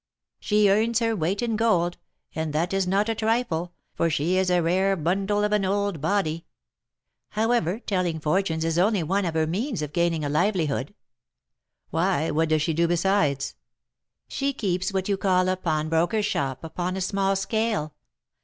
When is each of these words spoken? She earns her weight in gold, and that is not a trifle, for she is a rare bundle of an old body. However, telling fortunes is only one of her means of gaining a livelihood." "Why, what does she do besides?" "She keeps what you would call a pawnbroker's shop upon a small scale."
She 0.39 0.67
earns 0.67 0.97
her 0.97 1.15
weight 1.15 1.43
in 1.43 1.55
gold, 1.55 1.99
and 2.33 2.53
that 2.53 2.73
is 2.73 2.87
not 2.87 3.07
a 3.07 3.13
trifle, 3.13 3.71
for 3.93 4.09
she 4.09 4.35
is 4.35 4.49
a 4.49 4.63
rare 4.63 4.95
bundle 4.95 5.43
of 5.43 5.51
an 5.51 5.63
old 5.63 6.01
body. 6.01 6.47
However, 7.33 7.77
telling 7.77 8.19
fortunes 8.19 8.65
is 8.65 8.79
only 8.79 9.03
one 9.03 9.25
of 9.25 9.35
her 9.35 9.45
means 9.45 9.83
of 9.83 9.93
gaining 9.93 10.25
a 10.25 10.27
livelihood." 10.29 10.95
"Why, 11.91 12.31
what 12.31 12.49
does 12.49 12.63
she 12.63 12.73
do 12.73 12.87
besides?" 12.87 13.53
"She 14.27 14.53
keeps 14.53 14.91
what 14.91 15.07
you 15.07 15.13
would 15.17 15.21
call 15.21 15.47
a 15.47 15.55
pawnbroker's 15.55 16.25
shop 16.25 16.63
upon 16.63 16.97
a 16.97 17.01
small 17.01 17.35
scale." 17.35 17.93